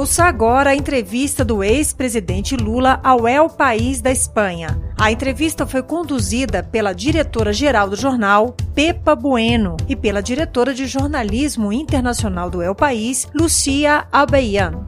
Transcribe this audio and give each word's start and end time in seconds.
Ouça 0.00 0.24
agora 0.24 0.70
a 0.70 0.74
entrevista 0.74 1.44
do 1.44 1.62
ex-presidente 1.62 2.56
Lula 2.56 2.98
ao 3.04 3.28
El 3.28 3.50
País 3.50 4.00
da 4.00 4.10
Espanha. 4.10 4.80
A 4.98 5.12
entrevista 5.12 5.66
foi 5.66 5.82
conduzida 5.82 6.62
pela 6.62 6.94
diretora-geral 6.94 7.90
do 7.90 7.96
jornal, 7.96 8.56
Pepa 8.74 9.14
Bueno, 9.14 9.76
e 9.86 9.94
pela 9.94 10.22
diretora 10.22 10.72
de 10.72 10.86
jornalismo 10.86 11.70
internacional 11.70 12.48
do 12.48 12.62
El 12.62 12.74
País, 12.74 13.28
Lucia 13.34 14.08
Albeyan. 14.10 14.86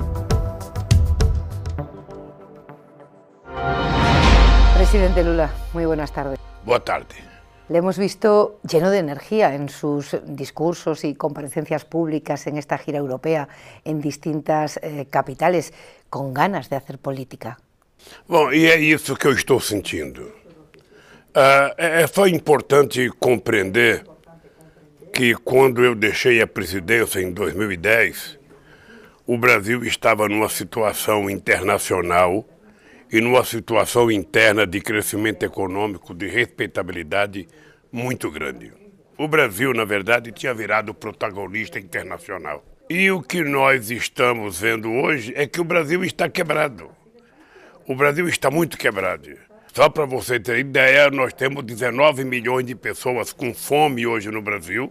Presidente 4.78 5.22
Lula, 5.22 5.50
muy 5.74 5.84
buenas 5.84 6.10
tardes. 6.10 6.38
Boa 6.64 6.80
tarde. 6.80 7.31
Le 7.72 7.78
hemos 7.78 7.96
visto 7.96 8.60
lleno 8.68 8.90
de 8.90 8.98
energía 8.98 9.54
en 9.54 9.70
sus 9.70 10.14
discursos 10.26 11.04
y 11.04 11.14
comparecencias 11.14 11.86
públicas 11.86 12.46
en 12.46 12.58
esta 12.58 12.76
gira 12.76 12.98
europea 12.98 13.48
en 13.86 14.02
distintas 14.02 14.78
eh, 14.82 15.06
capitales, 15.08 15.72
con 16.10 16.34
ganas 16.34 16.68
de 16.68 16.76
hacer 16.76 16.98
política. 16.98 17.58
Bom, 18.28 18.52
e 18.52 18.66
é 18.66 18.78
isso 18.78 19.16
que 19.16 19.26
eu 19.26 19.32
estou 19.32 19.58
sentindo. 19.58 20.20
Uh, 21.34 21.72
é, 21.78 22.06
foi 22.06 22.32
importante 22.32 23.08
compreender 23.18 24.04
que 25.14 25.34
quando 25.36 25.82
eu 25.82 25.94
deixei 25.94 26.42
a 26.42 26.46
presidência 26.46 27.22
em 27.22 27.32
2010, 27.32 28.38
o 29.26 29.38
Brasil 29.38 29.82
estava 29.82 30.28
numa 30.28 30.50
situação 30.50 31.30
internacional 31.30 32.44
e 33.12 33.20
numa 33.20 33.44
situação 33.44 34.10
interna 34.10 34.66
de 34.66 34.80
crescimento 34.80 35.44
econômico, 35.44 36.14
de 36.14 36.26
respeitabilidade 36.26 37.46
muito 37.92 38.30
grande. 38.30 38.72
O 39.18 39.28
Brasil, 39.28 39.74
na 39.74 39.84
verdade, 39.84 40.32
tinha 40.32 40.54
virado 40.54 40.94
protagonista 40.94 41.78
internacional. 41.78 42.64
E 42.88 43.10
o 43.10 43.22
que 43.22 43.44
nós 43.44 43.90
estamos 43.90 44.60
vendo 44.60 44.90
hoje 44.90 45.32
é 45.36 45.46
que 45.46 45.60
o 45.60 45.64
Brasil 45.64 46.02
está 46.02 46.26
quebrado. 46.28 46.90
O 47.86 47.94
Brasil 47.94 48.26
está 48.28 48.50
muito 48.50 48.78
quebrado. 48.78 49.30
Só 49.74 49.90
para 49.90 50.06
você 50.06 50.40
ter 50.40 50.58
ideia, 50.58 51.10
nós 51.10 51.34
temos 51.34 51.64
19 51.64 52.24
milhões 52.24 52.64
de 52.64 52.74
pessoas 52.74 53.32
com 53.32 53.52
fome 53.52 54.06
hoje 54.06 54.30
no 54.30 54.40
Brasil 54.40 54.90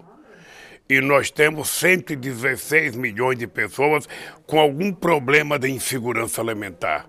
e 0.88 1.02
nós 1.02 1.32
temos 1.32 1.70
116 1.70 2.96
milhões 2.96 3.38
de 3.38 3.48
pessoas 3.48 4.08
com 4.46 4.60
algum 4.60 4.92
problema 4.94 5.58
de 5.58 5.70
insegurança 5.70 6.42
alimentar. 6.42 7.08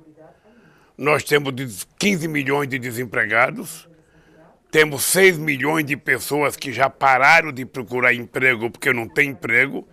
Nós 0.97 1.25
temos 1.25 1.87
15 1.99 2.29
milhões 2.29 2.69
de 2.69 2.79
desempregados, 2.79 3.89
temos 4.71 5.05
6 5.05 5.39
milhões 5.39 5.85
de 5.85 5.97
pessoas 5.97 6.57
que 6.57 6.73
já 6.73 6.89
pararam 6.89 7.53
de 7.53 7.65
procurar 7.65 8.15
emprego 8.15 8.71
porque 8.71 8.93
não 8.93 9.09
tem 9.09 9.31
emprego, 9.31 9.87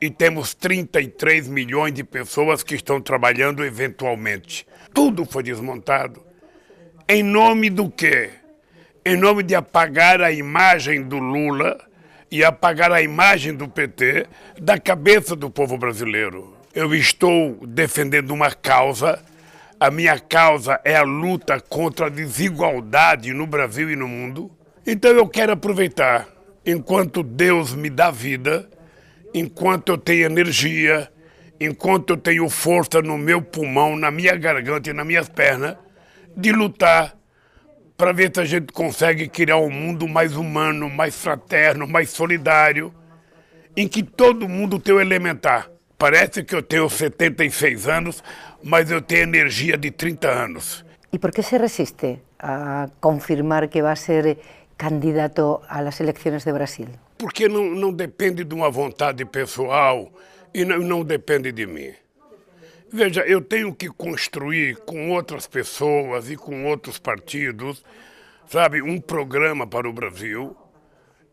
e 0.00 0.10
temos 0.10 0.52
33 0.52 1.46
milhões 1.46 1.94
de 1.94 2.02
pessoas 2.02 2.62
que 2.62 2.74
estão 2.74 3.00
trabalhando 3.00 3.64
eventualmente. 3.64 4.66
Tudo 4.92 5.24
foi 5.24 5.44
desmontado. 5.44 6.20
Em 7.08 7.22
nome 7.22 7.70
do 7.70 7.88
quê? 7.88 8.30
Em 9.04 9.16
nome 9.16 9.42
de 9.42 9.54
apagar 9.54 10.20
a 10.20 10.32
imagem 10.32 11.02
do 11.02 11.18
Lula 11.18 11.78
e 12.30 12.42
apagar 12.42 12.90
a 12.90 13.00
imagem 13.00 13.54
do 13.54 13.68
PT 13.68 14.26
da 14.60 14.78
cabeça 14.78 15.36
do 15.36 15.50
povo 15.50 15.78
brasileiro. 15.78 16.56
Eu 16.74 16.94
estou 16.94 17.64
defendendo 17.66 18.32
uma 18.32 18.50
causa 18.50 19.22
a 19.82 19.90
minha 19.90 20.16
causa 20.16 20.80
é 20.84 20.94
a 20.94 21.02
luta 21.02 21.58
contra 21.58 22.06
a 22.06 22.08
desigualdade 22.08 23.32
no 23.32 23.48
Brasil 23.48 23.90
e 23.90 23.96
no 23.96 24.06
mundo. 24.06 24.48
Então 24.86 25.10
eu 25.10 25.26
quero 25.26 25.50
aproveitar, 25.50 26.28
enquanto 26.64 27.20
Deus 27.20 27.74
me 27.74 27.90
dá 27.90 28.08
vida, 28.08 28.70
enquanto 29.34 29.88
eu 29.88 29.98
tenho 29.98 30.26
energia, 30.26 31.10
enquanto 31.58 32.10
eu 32.10 32.16
tenho 32.16 32.48
força 32.48 33.02
no 33.02 33.18
meu 33.18 33.42
pulmão, 33.42 33.96
na 33.96 34.08
minha 34.12 34.36
garganta 34.36 34.88
e 34.88 34.92
nas 34.92 35.04
minhas 35.04 35.28
pernas, 35.28 35.76
de 36.36 36.52
lutar 36.52 37.16
para 37.96 38.12
ver 38.12 38.30
se 38.32 38.40
a 38.40 38.44
gente 38.44 38.72
consegue 38.72 39.26
criar 39.26 39.56
um 39.56 39.68
mundo 39.68 40.06
mais 40.06 40.36
humano, 40.36 40.88
mais 40.88 41.20
fraterno, 41.20 41.88
mais 41.88 42.08
solidário, 42.10 42.94
em 43.76 43.88
que 43.88 44.04
todo 44.04 44.48
mundo 44.48 44.78
tem 44.78 44.94
o 44.94 45.00
elementar. 45.00 45.68
Parece 46.02 46.42
que 46.42 46.56
eu 46.56 46.64
tenho 46.64 46.90
76 46.90 47.86
anos, 47.86 48.24
mas 48.60 48.90
eu 48.90 49.00
tenho 49.00 49.22
energia 49.22 49.76
de 49.76 49.92
30 49.92 50.28
anos. 50.28 50.84
E 51.12 51.16
por 51.16 51.30
que 51.30 51.44
se 51.44 51.56
resiste 51.56 52.18
a 52.40 52.90
confirmar 53.00 53.68
que 53.68 53.80
vai 53.80 53.94
ser 53.94 54.36
candidato 54.76 55.60
às 55.68 56.00
eleições 56.00 56.44
de 56.44 56.52
Brasil? 56.52 56.88
Porque 57.16 57.46
não, 57.46 57.70
não 57.70 57.92
depende 57.92 58.42
de 58.42 58.52
uma 58.52 58.68
vontade 58.68 59.24
pessoal 59.24 60.10
e 60.52 60.64
não, 60.64 60.78
não 60.78 61.04
depende 61.04 61.52
de 61.52 61.66
mim. 61.68 61.94
Veja, 62.92 63.20
eu 63.20 63.40
tenho 63.40 63.72
que 63.72 63.88
construir 63.88 64.78
com 64.78 65.12
outras 65.12 65.46
pessoas 65.46 66.28
e 66.28 66.34
com 66.34 66.66
outros 66.66 66.98
partidos, 66.98 67.84
sabe, 68.48 68.82
um 68.82 69.00
programa 69.00 69.68
para 69.68 69.88
o 69.88 69.92
Brasil 69.92 70.56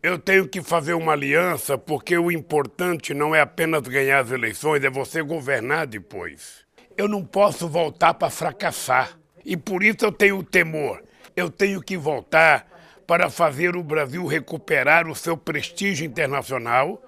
eu 0.01 0.17
tenho 0.17 0.47
que 0.47 0.61
fazer 0.61 0.93
uma 0.93 1.11
aliança 1.11 1.77
porque 1.77 2.17
o 2.17 2.31
importante 2.31 3.13
não 3.13 3.35
é 3.35 3.41
apenas 3.41 3.81
ganhar 3.81 4.19
as 4.19 4.31
eleições, 4.31 4.83
é 4.83 4.89
você 4.89 5.21
governar 5.21 5.87
depois. 5.87 6.65
Eu 6.95 7.07
não 7.07 7.23
posso 7.23 7.67
voltar 7.67 8.13
para 8.13 8.29
fracassar. 8.29 9.17
E 9.43 9.57
por 9.57 9.83
isso 9.83 10.05
eu 10.05 10.11
tenho 10.11 10.43
temor. 10.43 11.03
Eu 11.35 11.49
tenho 11.49 11.81
que 11.81 11.97
voltar 11.97 12.67
para 13.05 13.29
fazer 13.29 13.75
o 13.75 13.83
Brasil 13.83 14.25
recuperar 14.25 15.07
o 15.07 15.15
seu 15.15 15.35
prestígio 15.35 16.05
internacional. 16.05 17.03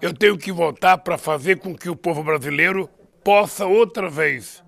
Eu 0.00 0.14
tenho 0.14 0.38
que 0.38 0.52
voltar 0.52 0.98
para 0.98 1.18
fazer 1.18 1.58
com 1.58 1.74
que 1.74 1.90
o 1.90 1.96
povo 1.96 2.22
brasileiro 2.22 2.88
possa 3.22 3.66
outra 3.66 4.08
vez 4.08 4.62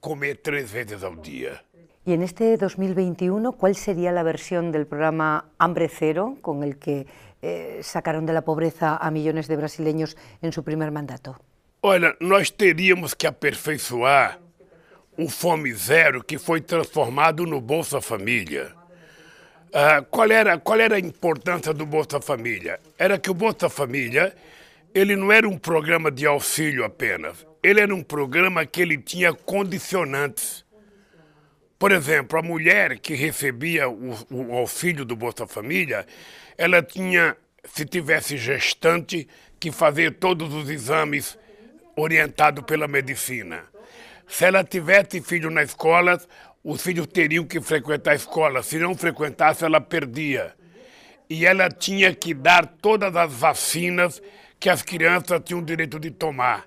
comer 0.00 0.36
três 0.36 0.70
vezes 0.70 1.02
ao 1.02 1.16
dia. 1.16 1.60
Y 2.06 2.12
en 2.12 2.22
este 2.22 2.56
2021, 2.56 3.50
¿cuál 3.50 3.74
sería 3.74 4.12
la 4.12 4.22
versión 4.22 4.70
del 4.70 4.86
programa 4.86 5.46
Hambre 5.58 5.88
Cero 5.88 6.38
con 6.40 6.62
el 6.62 6.78
que 6.78 7.04
eh, 7.42 7.80
sacaron 7.82 8.24
de 8.26 8.32
la 8.32 8.42
pobreza 8.42 8.96
a 8.96 9.10
millones 9.10 9.48
de 9.48 9.56
brasileños 9.56 10.16
en 10.40 10.52
su 10.52 10.62
primer 10.62 10.92
mandato? 10.92 11.36
Olha, 11.80 12.14
nós 12.20 12.52
teríamos 12.52 13.16
que 13.16 13.26
aperfeiçoar 13.26 14.38
o 15.18 15.28
Fome 15.28 15.74
Zero 15.74 16.22
que 16.22 16.38
foi 16.38 16.60
transformado 16.60 17.44
no 17.44 17.60
Bolsa 17.60 18.00
Família. 18.00 18.72
Ah, 19.74 20.02
qual, 20.08 20.30
era, 20.30 20.58
qual 20.58 20.80
era 20.80 20.94
a 20.94 21.00
importância 21.00 21.74
do 21.74 21.86
Bolsa 21.86 22.20
Família? 22.20 22.78
Era 22.96 23.18
que 23.18 23.30
o 23.30 23.34
Bolsa 23.34 23.68
Família 23.68 24.32
ele 24.94 25.16
não 25.16 25.32
era 25.32 25.48
um 25.48 25.58
programa 25.58 26.10
de 26.12 26.24
auxílio 26.24 26.84
apenas, 26.84 27.44
ele 27.62 27.80
era 27.80 27.92
um 27.92 28.02
programa 28.02 28.64
que 28.64 28.80
ele 28.80 28.96
tinha 28.96 29.34
condicionantes. 29.34 30.65
Por 31.78 31.92
exemplo, 31.92 32.38
a 32.38 32.42
mulher 32.42 32.98
que 32.98 33.14
recebia 33.14 33.88
o, 33.88 34.14
o 34.30 34.56
auxílio 34.56 35.04
do 35.04 35.14
Bolsa 35.14 35.46
Família, 35.46 36.06
ela 36.56 36.82
tinha, 36.82 37.36
se 37.64 37.84
tivesse 37.84 38.38
gestante, 38.38 39.28
que 39.60 39.70
fazer 39.70 40.14
todos 40.14 40.54
os 40.54 40.70
exames 40.70 41.38
orientado 41.94 42.62
pela 42.62 42.86
medicina. 42.86 43.64
Se 44.26 44.44
ela 44.44 44.64
tivesse 44.64 45.20
filho 45.20 45.50
na 45.50 45.62
escola, 45.62 46.20
os 46.64 46.82
filhos 46.82 47.06
teriam 47.06 47.44
que 47.44 47.60
frequentar 47.60 48.12
a 48.12 48.16
escola. 48.16 48.62
Se 48.62 48.78
não 48.78 48.94
frequentasse, 48.94 49.64
ela 49.64 49.80
perdia. 49.80 50.54
E 51.28 51.44
ela 51.44 51.68
tinha 51.68 52.14
que 52.14 52.32
dar 52.34 52.66
todas 52.66 53.14
as 53.14 53.32
vacinas 53.32 54.22
que 54.58 54.68
as 54.68 54.82
crianças 54.82 55.40
tinham 55.44 55.62
direito 55.62 55.98
de 55.98 56.10
tomar. 56.10 56.66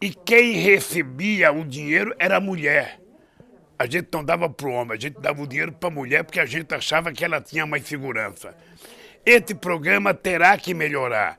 E 0.00 0.10
quem 0.10 0.52
recebia 0.52 1.50
o 1.52 1.64
dinheiro 1.64 2.14
era 2.18 2.36
a 2.36 2.40
mulher. 2.40 3.00
A 3.84 3.86
gente 3.86 4.08
não 4.10 4.24
dava 4.24 4.48
para 4.48 4.66
o 4.66 4.70
homem, 4.70 4.96
a 4.96 4.98
gente 4.98 5.20
dava 5.20 5.42
o 5.42 5.46
dinheiro 5.46 5.70
para 5.70 5.90
a 5.90 5.92
mulher 5.92 6.24
porque 6.24 6.40
a 6.40 6.46
gente 6.46 6.74
achava 6.74 7.12
que 7.12 7.22
ela 7.22 7.38
tinha 7.38 7.66
mais 7.66 7.86
segurança. 7.86 8.56
Esse 9.26 9.54
programa 9.54 10.14
terá 10.14 10.56
que 10.56 10.72
melhorar. 10.72 11.38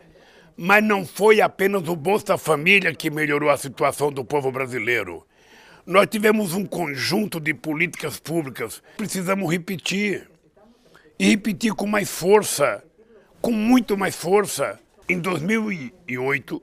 Mas 0.55 0.83
não 0.83 1.03
foi 1.03 1.41
apenas 1.41 1.87
o 1.87 1.95
Bolsa 1.95 2.37
Família 2.37 2.93
que 2.93 3.09
melhorou 3.09 3.49
a 3.49 3.57
situação 3.57 4.11
do 4.11 4.23
povo 4.23 4.51
brasileiro. 4.51 5.25
Nós 5.87 6.05
tivemos 6.05 6.53
um 6.53 6.67
conjunto 6.67 7.39
de 7.39 7.51
políticas 7.51 8.19
públicas. 8.19 8.79
Precisamos 8.95 9.51
repetir. 9.51 10.29
E 11.17 11.29
repetir 11.29 11.73
com 11.73 11.87
mais 11.87 12.11
força, 12.11 12.83
com 13.41 13.51
muito 13.51 13.97
mais 13.97 14.15
força. 14.15 14.79
Em 15.09 15.19
2008, 15.19 16.61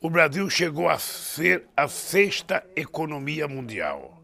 o 0.00 0.08
Brasil 0.08 0.48
chegou 0.48 0.88
a 0.88 1.00
ser 1.00 1.64
a 1.76 1.88
sexta 1.88 2.64
economia 2.76 3.48
mundial. 3.48 4.19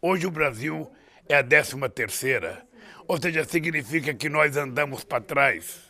Hoje 0.00 0.28
o 0.28 0.30
Brasil 0.30 0.88
é 1.28 1.34
a 1.34 1.42
décima 1.42 1.88
terceira, 1.88 2.62
ou 3.08 3.20
seja, 3.20 3.42
significa 3.42 4.14
que 4.14 4.28
nós 4.28 4.56
andamos 4.56 5.02
para 5.02 5.20
trás. 5.20 5.80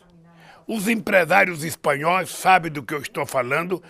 Os 0.67 0.87
empresários 0.87 1.63
espanhóis 1.63 2.31
sabem 2.31 2.71
do 2.71 2.81
que 2.81 2.95
eu 2.95 3.01
estou 3.01 3.23
falando, 3.23 3.83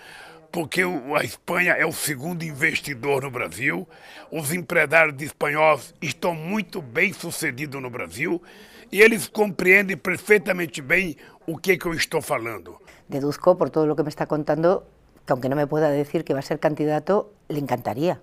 porque 0.51 0.81
a 1.17 1.23
Espanha 1.23 1.71
é 1.71 1.85
o 1.85 1.93
segundo 1.93 2.43
investidor 2.43 3.23
no 3.23 3.31
Brasil. 3.31 3.87
Os 4.29 4.51
empresários 4.51 5.21
espanhóis 5.21 5.93
estão 6.01 6.35
muito 6.35 6.81
bem 6.81 7.13
sucedidos 7.13 7.81
no 7.81 7.89
Brasil 7.89 8.43
e 8.91 8.99
eles 8.99 9.29
compreendem 9.29 9.95
perfeitamente 9.95 10.81
bem 10.81 11.15
o 11.47 11.57
que, 11.57 11.77
que 11.77 11.85
eu 11.85 11.93
estou 11.93 12.21
falando. 12.21 12.77
Deduzco, 13.07 13.55
por 13.55 13.69
todo 13.69 13.89
o 13.89 13.95
que 13.95 14.03
me 14.03 14.09
está 14.09 14.25
contando, 14.25 14.83
que 15.25 15.31
aunque 15.31 15.47
no 15.47 15.55
me 15.55 15.65
pueda 15.65 15.89
decir 15.89 16.25
que 16.25 16.33
va 16.33 16.39
a 16.39 16.43
ser 16.43 16.59
candidato, 16.59 17.31
le 17.47 17.59
encantaría. 17.59 18.19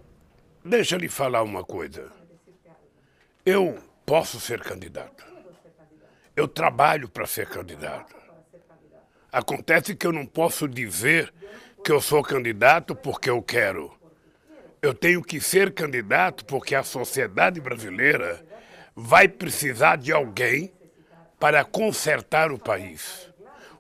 Deixa 0.69 0.97
lhe 0.97 1.09
falar 1.09 1.45
uma 1.45 1.63
coisa. 1.63 2.11
Eu 3.45 3.79
posso 4.05 4.41
ser 4.41 4.61
candidato. 4.61 5.25
Eu 6.35 6.49
trabalho 6.49 7.09
para 7.09 7.25
ser 7.25 7.49
candidato. 7.49 8.17
Acontece 9.31 9.95
que 9.95 10.05
eu 10.05 10.13
não 10.13 10.27
posso 10.27 10.67
dizer 10.67 11.33
que 11.85 11.93
eu 11.93 12.01
sou 12.01 12.21
candidato 12.21 12.97
porque 12.97 13.31
eu 13.31 13.41
quero. 13.41 13.97
Eu 14.83 14.93
tenho 14.93 15.23
que 15.23 15.41
ser 15.41 15.73
candidato 15.73 16.45
porque 16.45 16.75
a 16.75 16.83
sociedade 16.83 17.61
brasileira 17.61 18.45
vai 18.93 19.29
precisar 19.29 19.95
de 19.95 20.11
alguém 20.11 20.73
para 21.39 21.65
consertar 21.65 22.51
o 22.51 22.59
país. 22.59 23.31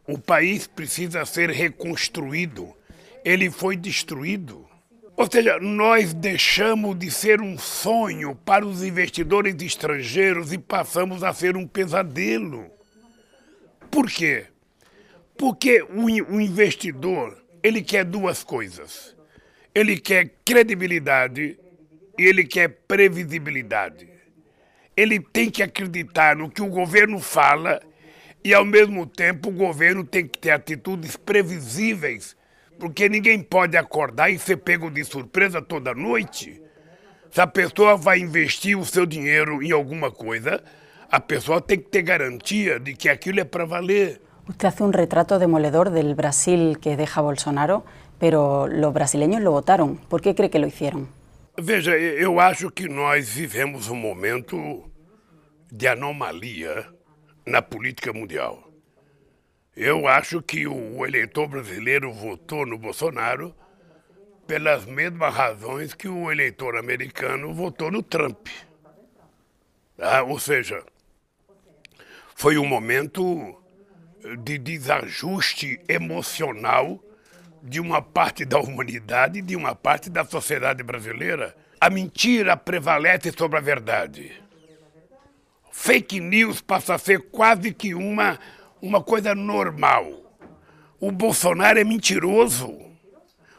O 0.07 0.17
país 0.17 0.69
precisa 0.69 1.25
ser 1.27 1.51
reconstruído. 1.51 2.73
Ele 3.25 3.51
foi 3.51 3.77
destruído. 3.77 4.76
Ou 5.17 5.27
seja, 5.31 5.59
nós 5.59 6.13
deixamos 6.13 6.99
de 6.99 7.11
ser 7.11 7.41
um 7.41 7.57
sonho 7.57 8.35
para 8.35 8.67
os 8.67 8.85
investidores 8.85 9.55
estrangeiros 9.61 10.53
e 10.53 10.59
passamos 10.59 11.23
a 11.25 11.33
ser 11.33 11.57
um 11.57 11.67
pesadelo. 11.67 12.71
Por 13.91 14.11
quê? 14.11 14.45
Porque 15.39 15.83
o 15.83 16.11
investidor, 16.41 17.43
ele 17.63 17.83
quer 17.83 18.05
duas 18.05 18.45
coisas. 18.45 19.17
Ele 19.75 19.99
quer 19.99 20.33
credibilidade 20.45 21.59
e 22.19 22.23
ele 22.23 22.45
quer 22.45 22.69
previsibilidade. 22.87 24.09
Ele 24.95 25.19
tem 25.19 25.51
que 25.51 25.63
acreditar 25.63 26.37
no 26.37 26.51
que 26.51 26.63
o 26.63 26.69
governo 26.69 27.21
fala 27.21 27.81
e, 28.45 28.55
ao 28.55 28.65
mesmo 28.65 29.07
tempo, 29.07 29.49
o 29.49 29.53
governo 29.53 30.05
tem 30.05 30.27
que 30.27 30.39
ter 30.39 30.51
atitudes 30.51 31.17
previsíveis, 31.17 32.37
porque 32.79 33.09
ninguém 33.09 33.43
pode 33.43 33.77
acordar 33.77 34.31
e 34.31 34.39
ser 34.39 34.59
pego 34.59 34.91
de 34.91 35.05
surpresa 35.05 35.63
toda 35.63 35.95
noite. 35.95 36.63
Se 37.31 37.41
a 37.41 37.47
pessoa 37.47 37.97
vai 37.97 38.19
investir 38.19 38.79
o 38.79 38.85
seu 38.85 39.07
dinheiro 39.07 39.63
em 39.63 39.73
alguma 39.73 40.11
coisa, 40.11 40.63
a 41.11 41.21
pessoa 41.21 41.61
tem 41.61 41.79
que 41.79 41.89
ter 41.89 42.03
garantia 42.03 42.79
de 42.79 42.95
que 42.95 43.09
aquilo 43.09 43.41
é 43.41 43.45
para 43.45 43.65
valer. 43.65 44.21
Usted 44.49 44.69
hace 44.69 44.85
un 44.85 44.93
retrato 44.93 45.39
demoledor 45.41 45.91
del 45.91 46.15
Brasil 46.15 46.79
que 46.81 46.97
deja 46.97 47.21
Bolsonaro, 47.21 47.85
pero 48.19 48.69
los 48.69 48.95
brasileños 48.95 49.43
lo 49.43 49.51
votaron. 49.51 49.97
¿Por 49.97 50.21
qué 50.21 50.37
cree 50.37 50.51
que 50.51 50.61
lo 50.61 50.69
hicieron? 50.69 51.09
Veja, 51.59 51.97
eu 51.97 52.39
acho 52.39 52.71
que 52.71 52.87
nós 52.87 53.31
vivemos 53.31 53.89
um 53.89 53.97
momento 53.97 54.91
de 55.73 55.89
anomalia 55.89 56.87
na 57.47 57.63
política 57.63 58.13
mundial. 58.13 58.66
Eu 59.77 60.09
acho 60.09 60.41
que 60.41 60.67
o 60.67 61.05
eleitor 61.05 61.49
brasileiro 61.49 62.11
votou 62.11 62.65
no 62.65 62.79
Bolsonaro 62.79 63.55
pelas 64.47 64.87
mesmas 64.87 65.35
razões 65.35 65.93
que 65.93 66.09
o 66.09 66.33
eleitor 66.33 66.79
americano 66.79 67.53
votou 67.53 67.91
no 67.91 68.03
Trump. 68.03 68.49
Ah, 69.99 70.23
ou 70.23 70.39
seja, 70.39 70.83
foi 72.35 72.57
um 72.57 72.65
momento 72.65 73.61
de 74.43 74.57
desajuste 74.57 75.79
emocional 75.87 76.99
de 77.63 77.79
uma 77.79 78.01
parte 78.01 78.47
da 78.47 78.59
humanidade 78.59 79.41
e 79.41 79.43
de 79.43 79.55
uma 79.55 79.75
parte 79.75 80.09
da 80.09 80.25
sociedade 80.25 80.83
brasileira. 80.83 81.55
A 81.79 81.91
mentira 81.91 82.57
prevalece 82.57 83.31
sobre 83.31 83.59
a 83.59 83.61
verdade 83.61 84.47
fake 85.77 86.21
news 86.21 86.63
passa 86.63 86.95
a 86.95 86.99
ser 86.99 87.21
quase 87.31 87.73
que 87.73 87.95
uma, 87.95 88.41
uma 88.81 89.03
coisa 89.03 89.35
normal. 89.35 90.07
O 91.01 91.11
Bolsonaro 91.13 91.79
é 91.79 91.85
mentiroso. 91.85 92.75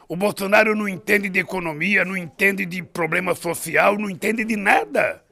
O 0.08 0.16
Bolsonaro 0.16 0.74
não 0.74 0.88
entende 0.88 1.28
de 1.28 1.38
economia, 1.38 2.04
não 2.04 2.16
entende 2.16 2.64
de 2.64 2.82
problema 2.82 3.34
social, 3.34 3.98
não 3.98 4.08
entende 4.08 4.44
de 4.44 4.56
nada. 4.56 5.22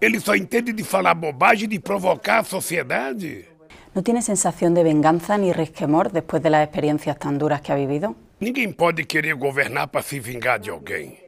Ele 0.00 0.20
só 0.20 0.34
entende 0.34 0.72
de 0.72 0.84
falar 0.84 1.14
bobagem, 1.14 1.68
de 1.68 1.78
provocar 1.78 2.38
a 2.40 2.44
sociedade. 2.44 3.48
¿No 3.94 4.02
tiene 4.02 4.22
sensación 4.22 4.72
de 4.72 4.84
venganza 4.84 5.36
ni 5.36 5.52
resquemor 5.52 6.12
después 6.12 6.42
de 6.42 6.50
las 6.50 6.62
experiencias 6.62 7.18
tan 7.18 7.38
duras 7.38 7.60
que 7.60 7.72
ha 7.72 7.74
vivido? 7.76 8.14
Ninguém 8.40 8.72
pode 8.72 9.04
querer 9.04 9.34
governar 9.34 9.88
para 9.88 10.02
se 10.02 10.20
vingar 10.20 10.58
de 10.60 10.70
alguém. 10.70 11.18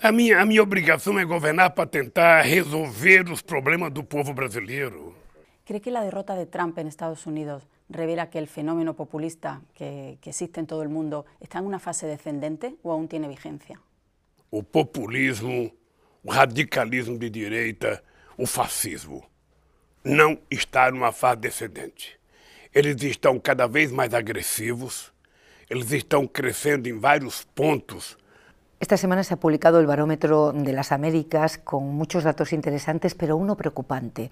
A 0.00 0.12
minha, 0.12 0.40
a 0.40 0.46
minha 0.46 0.62
obrigação 0.62 1.18
é 1.18 1.24
governar 1.24 1.70
para 1.70 1.86
tentar 1.86 2.42
resolver 2.42 3.28
os 3.30 3.42
problemas 3.42 3.90
do 3.90 4.04
povo 4.04 4.32
brasileiro. 4.32 5.14
¿Cree 5.64 5.80
que 5.80 5.90
la 5.90 6.02
derrota 6.02 6.34
de 6.34 6.44
Trump 6.44 6.76
en 6.78 6.86
Estados 6.86 7.26
Unidos 7.26 7.66
revela 7.88 8.28
que 8.28 8.38
el 8.38 8.48
fenómeno 8.48 8.94
populista 8.94 9.62
que, 9.74 10.18
que 10.20 10.30
existe 10.30 10.60
en 10.60 10.66
todo 10.66 10.82
el 10.82 10.90
mundo 10.90 11.24
está 11.40 11.58
en 11.58 11.64
una 11.64 11.78
fase 11.78 12.06
descendente 12.06 12.76
o 12.82 12.92
aún 12.92 13.08
tiene 13.08 13.28
vigencia? 13.28 13.80
O 14.50 14.62
populismo, 14.62 15.72
o 16.22 16.32
radicalismo 16.32 17.16
de 17.16 17.30
direita, 17.30 18.02
o 18.36 18.46
fascismo 18.46 19.24
não 20.04 20.38
está 20.50 20.90
numa 20.90 21.12
fase 21.12 21.40
descendente. 21.40 22.20
Eles 22.74 23.02
estão 23.02 23.40
cada 23.40 23.66
vez 23.66 23.90
mais 23.90 24.12
agressivos, 24.12 25.14
eles 25.70 25.90
estão 25.92 26.26
crescendo 26.26 26.88
em 26.88 26.98
vários 26.98 27.42
pontos 27.54 28.18
Esta 28.84 28.98
semana 28.98 29.24
se 29.24 29.32
ha 29.32 29.38
publicado 29.38 29.80
el 29.80 29.86
Barómetro 29.86 30.52
de 30.52 30.74
las 30.74 30.92
Américas 30.92 31.56
con 31.56 31.94
muchos 31.94 32.22
datos 32.22 32.52
interesantes, 32.52 33.14
pero 33.14 33.34
uno 33.34 33.56
preocupante. 33.56 34.30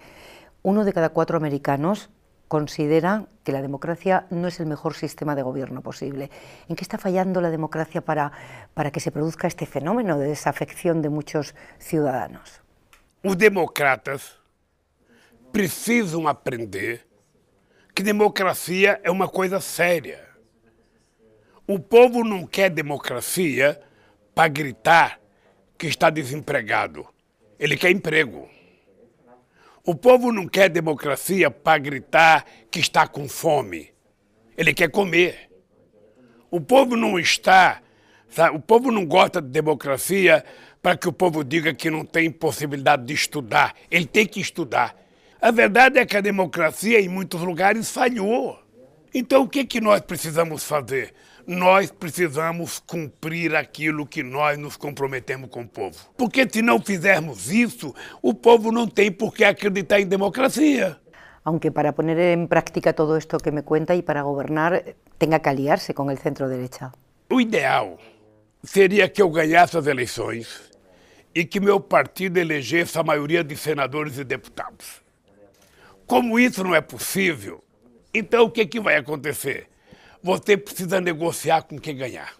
Uno 0.62 0.84
de 0.84 0.92
cada 0.92 1.08
cuatro 1.08 1.36
americanos 1.36 2.10
considera 2.46 3.26
que 3.44 3.52
la 3.52 3.62
democracia 3.62 4.26
no 4.30 4.46
es 4.46 4.60
el 4.60 4.66
mejor 4.66 4.94
sistema 4.94 5.34
de 5.34 5.42
gobierno 5.42 5.80
posible. 5.80 6.30
¿En 6.68 6.76
qué 6.76 6.84
está 6.84 6.98
fallando 6.98 7.40
la 7.40 7.50
democracia 7.50 8.02
para, 8.02 8.30
para 8.74 8.90
que 8.90 9.00
se 9.00 9.10
produzca 9.10 9.48
este 9.48 9.66
fenómeno 9.66 10.18
de 10.18 10.28
desafección 10.28 11.02
de 11.02 11.08
muchos 11.08 11.54
ciudadanos? 11.78 12.60
Os 13.24 13.36
democratas 13.36 14.38
precisam 15.50 16.28
aprender 16.28 17.06
que 17.94 18.02
democracia 18.02 19.00
é 19.02 19.10
uma 19.10 19.28
coisa 19.28 19.60
séria. 19.60 20.20
O 21.66 21.78
povo 21.78 22.22
não 22.22 22.46
quer 22.46 22.70
democracia 22.70 23.80
para 24.34 24.48
gritar 24.48 25.20
que 25.78 25.86
está 25.86 26.10
desempregado. 26.10 27.06
Ele 27.58 27.76
quer 27.76 27.90
emprego. 27.90 28.48
O 29.84 29.96
povo 29.96 30.30
não 30.30 30.46
quer 30.46 30.68
democracia 30.68 31.50
para 31.50 31.78
gritar 31.78 32.46
que 32.70 32.78
está 32.78 33.06
com 33.06 33.28
fome. 33.28 33.90
Ele 34.56 34.72
quer 34.72 34.88
comer. 34.88 35.50
O 36.50 36.60
povo 36.60 36.96
não 36.96 37.18
está, 37.18 37.82
sabe? 38.28 38.56
o 38.56 38.60
povo 38.60 38.92
não 38.92 39.04
gosta 39.04 39.42
de 39.42 39.48
democracia 39.48 40.44
para 40.80 40.96
que 40.96 41.08
o 41.08 41.12
povo 41.12 41.42
diga 41.42 41.74
que 41.74 41.90
não 41.90 42.04
tem 42.04 42.30
possibilidade 42.30 43.04
de 43.04 43.14
estudar. 43.14 43.74
Ele 43.90 44.06
tem 44.06 44.24
que 44.24 44.40
estudar. 44.40 44.94
A 45.40 45.50
verdade 45.50 45.98
é 45.98 46.06
que 46.06 46.16
a 46.16 46.20
democracia 46.20 47.00
em 47.00 47.08
muitos 47.08 47.40
lugares 47.40 47.90
falhou. 47.90 48.62
Então 49.14 49.42
o 49.42 49.48
que, 49.48 49.64
que 49.64 49.80
nós 49.80 50.00
precisamos 50.00 50.64
fazer? 50.64 51.14
nós 51.46 51.90
precisamos 51.90 52.78
cumprir 52.78 53.54
aquilo 53.56 54.06
que 54.06 54.22
nós 54.22 54.58
nos 54.58 54.76
comprometemos 54.76 55.50
com 55.50 55.62
o 55.62 55.68
povo. 55.68 55.96
Porque 56.16 56.48
se 56.48 56.62
não 56.62 56.80
fizermos 56.80 57.50
isso, 57.50 57.94
o 58.20 58.34
povo 58.34 58.70
não 58.70 58.86
tem 58.86 59.10
por 59.10 59.34
que 59.34 59.44
acreditar 59.44 60.00
em 60.00 60.06
democracia. 60.06 60.98
Aunque 61.44 61.72
para 61.72 61.92
poner 61.92 62.18
en 62.18 62.46
práctica 62.46 62.92
todo 62.92 63.16
esto 63.16 63.38
que 63.38 63.50
me 63.50 63.62
cuenta 63.62 63.94
y 63.96 64.02
para 64.02 64.22
gobernar 64.22 64.94
tenga 65.18 65.40
que 65.40 65.50
aliarse 65.50 65.92
con 65.94 66.10
el 66.10 66.18
centro 66.18 66.48
derecha. 66.48 66.92
O 67.28 67.40
ideal 67.40 67.98
seria 68.62 69.08
que 69.08 69.20
eu 69.20 69.30
ganhasse 69.30 69.76
as 69.76 69.86
eleições 69.86 70.70
e 71.34 71.44
que 71.44 71.58
meu 71.58 71.80
partido 71.80 72.38
elegesse 72.38 72.96
a 72.96 73.02
maioria 73.02 73.42
de 73.42 73.56
senadores 73.56 74.18
e 74.18 74.24
deputados. 74.24 75.02
Como 76.06 76.38
isso 76.38 76.62
não 76.62 76.74
é 76.74 76.80
possível, 76.80 77.64
então 78.12 78.44
o 78.44 78.50
que, 78.50 78.66
que 78.66 78.80
vai 78.80 78.96
acontecer? 78.96 79.68
você 80.22 80.56
precisa 80.56 81.00
negociar 81.00 81.62
com 81.62 81.78
quem 81.78 81.96
ganhar. 81.96 82.32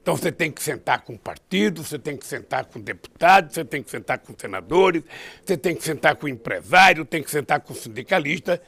Então 0.00 0.16
você 0.16 0.30
tem 0.30 0.50
que 0.50 0.62
sentar 0.62 1.02
com 1.02 1.16
partido, 1.16 1.82
você 1.82 1.98
tem 1.98 2.16
que 2.16 2.24
sentar 2.24 2.64
com 2.64 2.80
deputados, 2.80 3.54
você 3.54 3.64
tem 3.64 3.82
que 3.82 3.90
sentar 3.90 4.18
com 4.20 4.32
senadores, 4.38 5.02
você 5.44 5.56
tem 5.56 5.74
que 5.74 5.82
sentar 5.82 6.14
com 6.14 6.28
empresário, 6.28 7.04
tem 7.04 7.22
que 7.22 7.30
sentar 7.30 7.60
com 7.60 7.74
sindicalista 7.74 8.62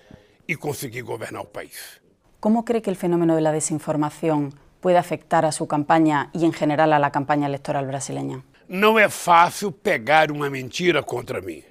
e 0.47 0.57
conseguir 0.57 1.03
governar 1.03 1.43
o 1.43 1.47
país. 1.47 2.01
Como 2.41 2.63
cree 2.65 2.81
que 2.81 2.91
o 2.91 2.95
fenómeno 2.95 3.41
da 3.41 3.53
desinformação 3.53 4.51
pode 4.81 4.97
afetar 4.97 5.45
a 5.45 5.53
sua 5.53 5.67
campanha 5.67 6.29
e, 6.35 6.45
em 6.45 6.53
geral, 6.53 6.93
a 6.93 7.11
campanha 7.11 7.47
eleitoral 7.47 7.87
brasileira? 7.87 8.43
Não 8.69 8.99
é 8.99 9.09
fácil 9.09 9.71
pegar 9.71 10.31
uma 10.31 10.51
mentira 10.51 11.03
contra 11.03 11.41
mim. 11.41 11.63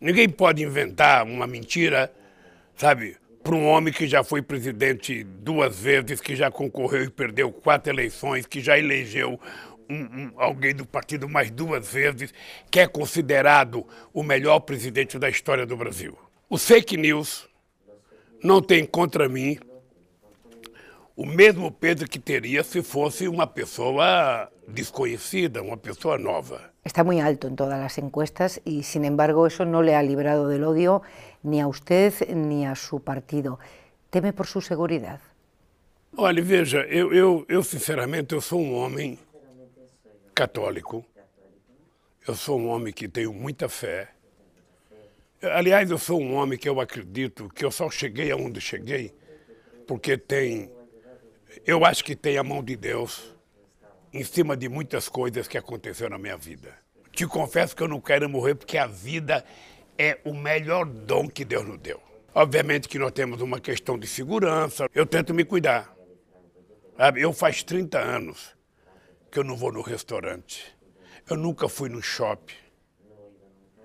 Ninguém 0.00 0.28
pode 0.28 0.62
inventar 0.62 1.24
uma 1.24 1.46
mentira, 1.46 2.10
sabe, 2.76 3.16
para 3.42 3.54
um 3.54 3.66
homem 3.66 3.92
que 3.92 4.06
já 4.06 4.24
foi 4.24 4.40
presidente 4.40 5.22
duas 5.22 5.78
vezes, 5.78 6.20
que 6.20 6.34
já 6.34 6.50
concorreu 6.50 7.04
e 7.04 7.10
perdeu 7.10 7.52
quatro 7.52 7.92
eleições, 7.92 8.46
que 8.46 8.60
já 8.60 8.78
elegeu 8.78 9.38
um, 9.88 9.94
um, 9.94 10.32
alguém 10.36 10.74
do 10.74 10.86
partido 10.86 11.28
mais 11.28 11.50
duas 11.50 11.92
vezes, 11.92 12.32
que 12.70 12.80
é 12.80 12.86
considerado 12.86 13.86
o 14.12 14.22
melhor 14.22 14.60
presidente 14.60 15.18
da 15.18 15.28
história 15.28 15.66
do 15.66 15.76
Brasil. 15.76 16.16
Os 16.48 16.66
fake 16.66 16.96
news 16.96 17.48
não 18.42 18.62
têm 18.62 18.84
contra 18.86 19.28
mim 19.28 19.58
o 21.16 21.24
mesmo 21.24 21.70
peso 21.70 22.06
que 22.06 22.18
teria 22.18 22.64
se 22.64 22.82
fosse 22.82 23.28
uma 23.28 23.46
pessoa 23.46 24.50
desconhecida, 24.66 25.62
uma 25.62 25.76
pessoa 25.76 26.18
nova. 26.18 26.72
Está 26.84 27.04
muy 27.04 27.20
alto 27.20 27.46
en 27.46 27.56
todas 27.56 27.78
las 27.78 27.96
encuestas 27.98 28.60
y, 28.64 28.82
sin 28.82 29.04
embargo, 29.04 29.46
eso 29.46 29.64
no 29.64 29.82
le 29.82 29.94
ha 29.94 30.02
librado 30.02 30.48
del 30.48 30.64
odio 30.64 31.02
ni 31.44 31.60
a 31.60 31.68
usted 31.68 32.12
ni 32.34 32.66
a 32.66 32.74
su 32.74 33.00
partido. 33.00 33.58
¿Teme 34.10 34.32
por 34.32 34.46
su 34.46 34.60
seguridad? 34.60 35.20
Olha, 36.16 36.42
veja, 36.42 36.78
eu, 36.88 37.12
eu, 37.12 37.46
eu 37.48 37.62
sinceramente 37.62 38.34
eu 38.34 38.40
sou 38.40 38.60
um 38.60 38.74
homem 38.74 39.18
católico. 40.34 41.04
Eu 42.26 42.34
sou 42.34 42.58
um 42.58 42.68
homem 42.68 42.92
que 42.92 43.08
tenho 43.08 43.32
muita 43.32 43.68
fé. 43.68 44.10
Aliás, 45.42 45.90
eu 45.90 45.98
sou 45.98 46.20
um 46.20 46.34
homem 46.34 46.58
que 46.58 46.68
eu 46.68 46.80
acredito 46.80 47.48
que 47.54 47.64
eu 47.64 47.70
só 47.70 47.90
cheguei 47.90 48.30
aonde 48.30 48.60
cheguei 48.60 49.14
porque 49.86 50.16
tem, 50.16 50.70
eu 51.66 51.84
acho 51.84 52.04
que 52.04 52.16
tem 52.16 52.38
a 52.38 52.42
mão 52.42 52.62
de 52.62 52.76
Deus 52.76 53.34
em 54.12 54.24
cima 54.24 54.56
de 54.56 54.68
muitas 54.68 55.08
coisas 55.08 55.46
que 55.48 55.58
aconteceram 55.58 56.10
na 56.10 56.18
minha 56.18 56.36
vida. 56.36 56.72
Te 57.12 57.26
confesso 57.26 57.76
que 57.76 57.82
eu 57.82 57.88
não 57.88 58.00
quero 58.00 58.28
morrer 58.28 58.54
porque 58.54 58.76
a 58.76 58.86
vida 58.86 59.44
é 59.98 60.18
o 60.24 60.34
melhor 60.34 60.84
dom 60.84 61.28
que 61.28 61.44
Deus 61.44 61.66
nos 61.66 61.78
deu. 61.78 62.00
Obviamente 62.34 62.88
que 62.88 62.98
nós 62.98 63.12
temos 63.12 63.40
uma 63.40 63.60
questão 63.60 63.98
de 63.98 64.06
segurança, 64.06 64.88
eu 64.94 65.06
tento 65.06 65.32
me 65.32 65.44
cuidar. 65.44 65.94
Eu 67.16 67.32
faz 67.32 67.62
30 67.62 67.98
anos 67.98 68.56
que 69.30 69.38
eu 69.38 69.44
não 69.44 69.56
vou 69.56 69.72
no 69.72 69.82
restaurante, 69.82 70.76
eu 71.28 71.36
nunca 71.36 71.68
fui 71.68 71.88
no 71.88 72.00
shopping, 72.00 72.54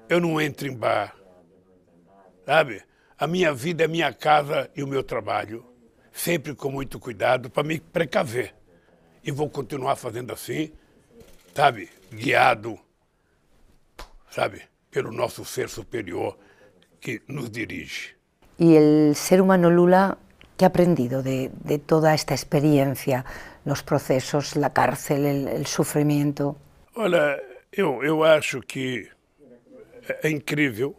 eu 0.08 0.20
não 0.20 0.40
entro 0.40 0.68
em 0.68 0.76
bar, 0.76 1.16
sabe? 2.46 2.84
A 3.18 3.28
minha 3.28 3.54
vida 3.54 3.84
é 3.84 3.88
minha 3.88 4.14
casa 4.14 4.70
e 4.76 4.84
o 4.84 4.88
meu 4.88 5.04
trabalho, 5.04 5.66
sempre 6.12 6.56
com 6.56 6.72
muito 6.72 7.00
cuidado 7.00 7.50
para 7.50 7.64
me 7.64 7.80
precaver. 7.80 8.56
E 9.24 9.32
vou 9.32 9.50
continuar 9.50 9.96
fazendo 9.96 10.32
assim, 10.32 10.72
sabe? 11.54 11.90
Guiado, 12.12 12.80
sabe? 14.32 14.64
Pelo 14.90 15.12
nosso 15.12 15.46
ser 15.46 15.70
superior 15.70 16.38
que 17.00 17.22
nos 17.28 17.52
dirige. 17.52 18.16
Y 18.58 18.76
el 18.76 19.16
ser 19.16 19.42
humano 19.42 19.70
Lula, 19.70 20.18
¿qué 20.58 20.66
ha 20.66 20.68
aprendido 20.68 21.24
de, 21.24 21.52
de 21.64 21.80
toda 21.80 22.14
esta 22.14 22.34
experiencia, 22.34 23.24
los 23.66 23.84
procesos, 23.84 24.56
la 24.56 24.74
cárcel, 24.74 25.26
el, 25.26 25.48
el 25.48 25.66
sufrimiento? 25.66 26.58
Olha, 26.96 27.42
eu, 27.72 28.04
eu 28.04 28.24
acho 28.24 28.62
que 28.62 29.10
é, 30.08 30.28
é 30.28 30.30
incrível. 30.30 30.96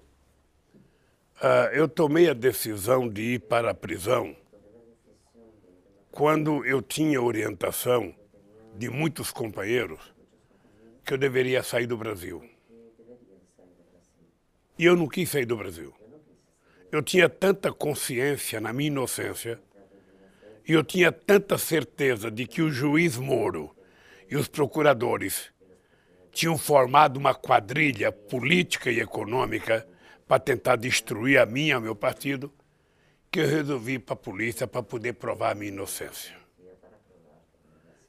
Uh, 1.42 1.73
eu 1.73 1.88
tomei 1.88 2.28
a 2.28 2.35
decisão 2.35 3.09
de 3.09 3.35
ir 3.35 3.40
para 3.40 3.70
a 3.70 3.75
prisão 3.75 4.37
quando 6.11 6.64
eu 6.64 6.82
tinha 6.82 7.20
orientação 7.20 8.14
de 8.76 8.88
muitos 8.88 9.30
companheiros 9.30 10.00
que 11.04 11.14
eu 11.14 11.18
deveria 11.18 11.62
sair 11.62 11.87
do 11.87 11.97
Brasil. 11.97 12.42
E 14.80 14.87
eu 14.87 14.96
não 14.96 15.06
quis 15.06 15.28
sair 15.28 15.44
do 15.44 15.58
Brasil. 15.58 15.92
Eu 16.90 17.02
tinha 17.02 17.28
tanta 17.28 17.70
consciência 17.70 18.58
na 18.62 18.72
minha 18.72 18.87
inocência 18.87 19.60
e 20.66 20.72
eu 20.72 20.82
tinha 20.82 21.12
tanta 21.12 21.58
certeza 21.58 22.30
de 22.30 22.46
que 22.46 22.62
o 22.62 22.70
juiz 22.70 23.18
Moro 23.18 23.76
e 24.30 24.37
os 24.37 24.49
procuradores 24.49 25.52
tinham 26.32 26.56
formado 26.56 27.18
uma 27.18 27.34
quadrilha 27.34 28.10
política 28.10 28.90
e 28.90 29.00
econômica 29.00 29.87
para 30.26 30.38
tentar 30.40 30.76
destruir 30.76 31.38
a 31.38 31.44
minha 31.44 31.76
o 31.76 31.82
meu 31.82 31.94
partido, 31.94 32.50
que 33.30 33.40
eu 33.40 33.46
resolvi 33.46 33.96
ir 33.96 33.99
para 33.99 34.14
a 34.14 34.16
polícia 34.16 34.66
para 34.66 34.82
poder 34.82 35.12
provar 35.12 35.50
a 35.50 35.54
minha 35.54 35.70
inocência. 35.70 36.34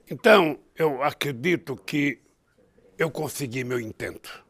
Então, 0.09 0.57
eu 0.77 1.03
acredito 1.03 1.75
que 1.75 2.21
eu 2.97 3.11
consegui 3.11 3.65
meu 3.65 3.77
intento. 3.77 4.49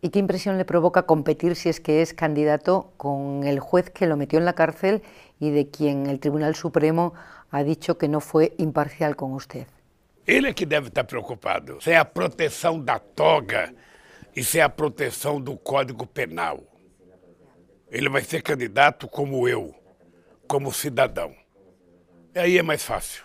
¿Y 0.00 0.10
qué 0.10 0.20
impresión 0.20 0.58
le 0.58 0.64
provoca 0.64 1.02
competir 1.02 1.56
si 1.56 1.68
es 1.68 1.80
que 1.80 2.02
es 2.02 2.14
candidato 2.14 2.92
con 2.96 3.44
el 3.44 3.58
juez 3.58 3.90
que 3.90 4.06
lo 4.06 4.16
metió 4.16 4.38
en 4.38 4.44
la 4.44 4.52
cárcel 4.52 5.02
y 5.40 5.50
de 5.50 5.68
quien 5.70 6.06
el 6.06 6.20
Tribunal 6.20 6.54
Supremo 6.54 7.14
ha 7.50 7.64
dicho 7.64 7.98
que 7.98 8.06
no 8.06 8.20
fue 8.20 8.54
imparcial 8.58 9.16
con 9.16 9.32
usted? 9.32 9.66
Ele 10.24 10.50
é 10.50 10.52
que 10.52 10.66
deve 10.66 10.88
estar 10.88 11.04
preocupado. 11.04 11.78
Isso 11.78 11.90
é 11.90 11.96
a 11.96 12.04
proteção 12.04 12.78
da 12.78 12.98
toga, 12.98 13.72
isso 14.36 14.58
é 14.58 14.60
a 14.60 14.68
proteção 14.68 15.40
do 15.40 15.56
Código 15.56 16.06
Penal. 16.06 16.62
Ele 17.90 18.10
vai 18.10 18.22
ser 18.22 18.42
candidato 18.42 19.08
como 19.08 19.48
eu, 19.48 19.74
como 20.46 20.70
cidadão. 20.70 21.32
E 22.34 22.38
aí 22.38 22.58
é 22.58 22.62
mais 22.62 22.84
fácil. 22.84 23.24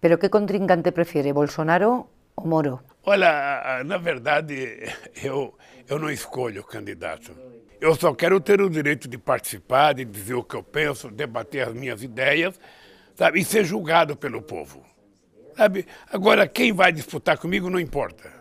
¿Pero 0.00 0.18
qué 0.18 0.30
contrincante 0.30 0.92
prefiere, 0.92 1.34
Bolsonaro 1.34 2.08
o 2.42 2.48
Moro? 2.48 2.80
Olha, 3.04 3.82
na 3.84 3.96
verdade, 3.96 4.92
eu, 5.22 5.54
eu 5.88 5.98
não 5.98 6.10
escolho 6.10 6.60
o 6.62 6.64
candidato. 6.64 7.32
Eu 7.80 7.94
só 7.94 8.14
quero 8.14 8.40
ter 8.40 8.60
o 8.60 8.68
direito 8.68 9.08
de 9.08 9.16
participar, 9.16 9.94
de 9.94 10.04
dizer 10.04 10.34
o 10.34 10.44
que 10.44 10.54
eu 10.54 10.62
penso, 10.62 11.10
debater 11.10 11.66
as 11.66 11.74
minhas 11.74 12.02
ideias, 12.02 12.60
sabe, 13.14 13.40
e 13.40 13.44
ser 13.44 13.64
julgado 13.64 14.16
pelo 14.16 14.42
povo. 14.42 14.82
Sabe? 15.56 15.86
Agora, 16.12 16.46
quem 16.46 16.72
vai 16.72 16.92
disputar 16.92 17.38
comigo 17.38 17.70
não 17.70 17.80
importa. 17.80 18.40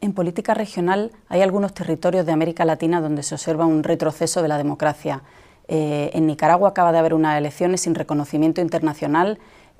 En 0.00 0.12
política 0.12 0.54
regional 0.54 1.10
hay 1.28 1.42
algunos 1.42 1.72
territorios 1.72 2.26
de 2.26 2.32
América 2.32 2.64
Latina 2.64 3.00
donde 3.00 3.22
se 3.22 3.34
observa 3.34 3.66
un 3.66 3.82
retroceso 3.82 4.42
de 4.42 4.48
la 4.48 4.58
democracia. 4.58 5.22
Eh, 5.68 6.10
en 6.12 6.26
Nicaragua 6.26 6.68
acaba 6.68 6.92
de 6.92 6.98
haber 6.98 7.14
unas 7.14 7.38
elecciones 7.38 7.80
sin 7.80 7.94
reconocimiento 7.94 8.60
internacional. 8.60 9.38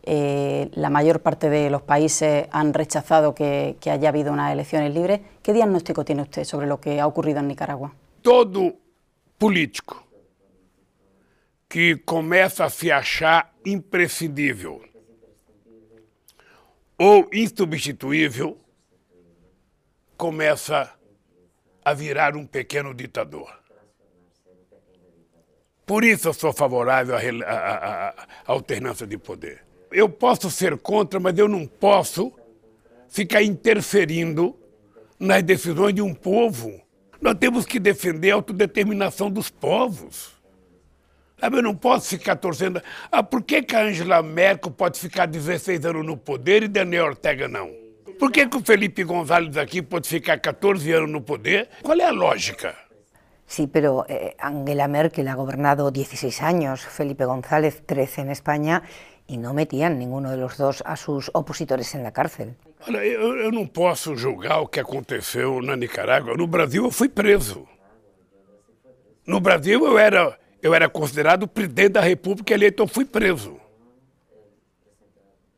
Eh, 0.09 0.71
la 0.75 0.89
mayor 0.89 1.21
parte 1.21 1.51
de 1.51 1.69
los 1.69 1.83
países 1.83 2.47
han 2.53 2.73
rechazado 2.73 3.35
que, 3.35 3.77
que, 3.81 3.91
haya 3.91 4.11
habido 4.11 4.33
unas 4.33 4.53
elecciones 4.53 4.95
libres. 4.95 5.21
¿Qué 5.43 5.53
diagnóstico 5.53 6.05
tiene 6.05 6.23
usted 6.23 6.45
sobre 6.45 6.69
lo 6.69 6.81
que 6.81 7.01
ha 7.01 7.09
ocurrido 7.09 7.41
en 7.41 7.49
Nicaragua? 7.49 7.93
Todo 8.23 8.77
político 9.37 10.07
que 11.69 12.05
começa 12.05 12.67
a 12.67 12.71
se 12.71 12.93
achar 12.93 13.53
imprescindível 13.65 14.81
ou 16.97 17.29
insubstituível 17.33 18.57
começa 20.17 20.95
a 21.85 21.93
virar 21.93 22.37
um 22.37 22.47
pequeno 22.47 22.95
ditador. 22.95 23.53
Por 25.85 26.05
isso 26.05 26.29
eu 26.29 26.35
sou 26.35 26.53
favorável 26.53 27.17
à, 27.17 27.53
à, 27.53 28.09
à, 28.09 28.15
alternância 28.47 29.07
de 29.07 29.19
poder. 29.19 29.66
Eu 29.91 30.09
posso 30.09 30.51
ser 30.51 30.77
contra, 30.79 31.21
mas 31.21 31.39
eu 31.39 31.49
não 31.49 31.67
posso 31.67 32.33
ficar 33.09 33.43
interferindo 33.43 34.57
nas 35.19 35.43
decisões 35.43 35.95
de 35.95 36.03
um 36.03 36.15
povo. 36.15 36.81
Nós 37.21 37.35
temos 37.39 37.65
que 37.65 37.79
defender 37.79 38.33
a 38.33 38.35
autodeterminação 38.35 39.31
dos 39.31 39.51
povos. 39.51 40.35
Eu 41.41 41.63
não 41.63 41.75
posso 41.75 42.09
ficar 42.09 42.37
torcendo. 42.37 42.83
Ah, 43.11 43.23
por 43.23 43.43
que, 43.43 43.63
que 43.63 43.77
a 43.77 43.83
Angela 43.83 44.23
Merkel 44.23 44.71
pode 44.71 44.99
ficar 44.99 45.27
16 45.27 45.85
anos 45.85 46.05
no 46.05 46.17
poder 46.17 46.63
e 46.63 46.69
Daniel 46.69 47.07
Ortega 47.07 47.47
não? 47.47 47.71
Por 48.19 48.33
que, 48.33 48.47
que 48.47 48.57
o 48.57 48.65
Felipe 48.65 49.05
González 49.05 49.57
aqui 49.57 49.83
pode 49.83 50.09
ficar 50.09 50.39
14 50.39 50.91
anos 50.93 51.11
no 51.11 51.21
poder? 51.21 51.69
Qual 51.83 51.99
é 51.99 52.05
a 52.05 52.11
lógica? 52.11 52.75
Sí, 53.47 53.67
pero 53.67 54.05
eh, 54.09 54.35
Angela 54.41 54.89
Merkel 54.89 55.29
ha 55.29 55.35
gobernado 55.35 55.91
16 55.91 56.43
años, 56.43 56.81
Felipe 56.81 57.25
González 57.27 57.83
13 57.87 58.23
en 58.23 58.31
España 58.31 58.83
metían 59.29 59.99
ninguno 59.99 60.31
de 60.31 60.37
los 60.37 60.57
dos 60.57 60.83
a 60.87 60.97
sus 60.97 61.31
opositores 61.35 61.95
en 61.95 62.03
la 62.03 62.13
cárcel. 62.13 62.55
Olha, 62.87 63.05
eu, 63.05 63.37
eu 63.37 63.51
não 63.51 63.67
posso 63.67 64.17
julgar 64.17 64.61
o 64.61 64.69
que 64.69 64.81
aconteceu 64.81 65.61
na 65.63 65.77
Nicarágua. 65.77 66.37
No 66.37 66.47
Brasil 66.47 66.85
eu 66.85 66.91
fui 66.91 67.09
preso. 67.09 67.67
No 69.27 69.41
Brasil 69.41 69.85
eu 69.85 69.99
era, 69.99 70.39
eu 70.63 70.73
era 70.73 70.89
considerado 70.89 71.49
presidente 71.49 71.95
da 71.95 72.01
República 72.01 72.55
eleito, 72.55 72.83
eu 72.83 72.87
fui 72.87 73.05
preso. 73.05 73.61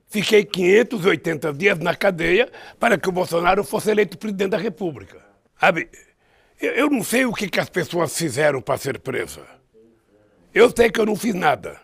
Fiquei 0.06 0.42
580 0.42 1.52
dias 1.52 1.78
na 1.78 1.94
cadeia 1.94 2.50
para 2.78 2.96
que 2.96 3.08
o 3.08 3.12
Bolsonaro 3.12 3.62
fosse 3.62 3.90
eleito 3.90 4.16
presidente 4.16 4.50
da 4.50 4.56
República. 4.56 5.22
Sabe, 5.60 5.90
eu 6.58 6.88
não 6.88 7.04
sei 7.04 7.26
o 7.26 7.32
que, 7.32 7.48
que 7.48 7.60
as 7.60 7.68
pessoas 7.68 8.16
fizeram 8.16 8.62
para 8.62 8.78
ser 8.78 8.98
presa. 9.00 9.42
Eu 10.54 10.72
sei 10.74 10.90
que 10.90 10.98
eu 10.98 11.04
não 11.04 11.14
fiz 11.14 11.34
nada. 11.34 11.78